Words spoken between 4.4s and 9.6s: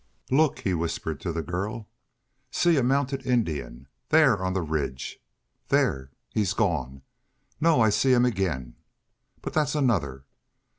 on the ridge there, he's gone no, I see him again. But